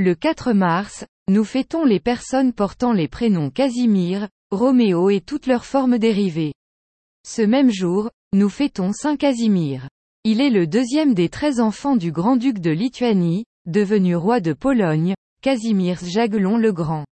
[0.00, 5.64] Le 4 mars, nous fêtons les personnes portant les prénoms Casimir, Roméo et toutes leurs
[5.64, 6.52] formes dérivées.
[7.24, 9.88] Ce même jour, nous fêtons Saint Casimir.
[10.24, 15.14] Il est le deuxième des treize enfants du grand-duc de Lituanie, devenu roi de Pologne,
[15.42, 17.04] Casimir Jagellon le Grand.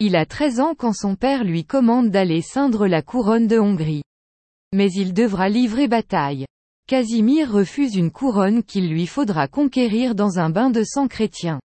[0.00, 4.02] Il a 13 ans quand son père lui commande d'aller ceindre la couronne de Hongrie.
[4.74, 6.46] Mais il devra livrer bataille.
[6.88, 11.60] Casimir refuse une couronne qu'il lui faudra conquérir dans un bain de sang chrétien.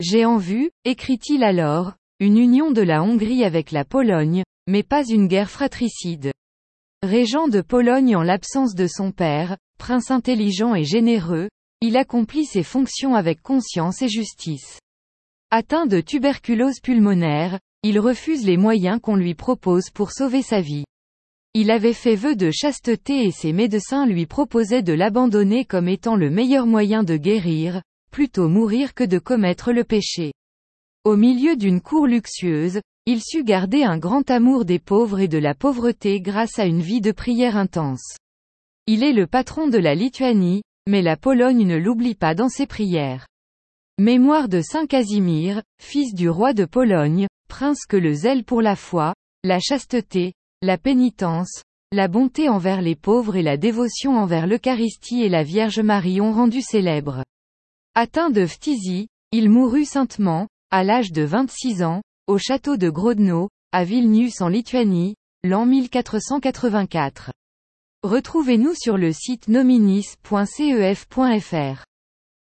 [0.00, 5.04] J'ai en vue, écrit-il alors, une union de la Hongrie avec la Pologne, mais pas
[5.04, 6.32] une guerre fratricide.
[7.02, 11.48] Régent de Pologne en l'absence de son père, prince intelligent et généreux,
[11.80, 14.78] il accomplit ses fonctions avec conscience et justice.
[15.50, 20.84] Atteint de tuberculose pulmonaire, il refuse les moyens qu'on lui propose pour sauver sa vie.
[21.54, 26.14] Il avait fait vœu de chasteté et ses médecins lui proposaient de l'abandonner comme étant
[26.14, 30.32] le meilleur moyen de guérir, plutôt mourir que de commettre le péché.
[31.04, 35.38] Au milieu d'une cour luxueuse, il sut garder un grand amour des pauvres et de
[35.38, 38.16] la pauvreté grâce à une vie de prière intense.
[38.86, 42.66] Il est le patron de la Lituanie, mais la Pologne ne l'oublie pas dans ses
[42.66, 43.26] prières.
[43.98, 48.76] Mémoire de Saint Casimir, fils du roi de Pologne, prince que le zèle pour la
[48.76, 51.62] foi, la chasteté, la pénitence,
[51.92, 56.32] la bonté envers les pauvres et la dévotion envers l'Eucharistie et la Vierge Marie ont
[56.32, 57.22] rendu célèbre.
[58.00, 63.48] Atteint de phtisie, il mourut saintement, à l'âge de 26 ans, au château de Grodno,
[63.72, 67.32] à Vilnius en Lituanie, l'an 1484.
[68.04, 71.87] Retrouvez-nous sur le site nominis.cef.fr.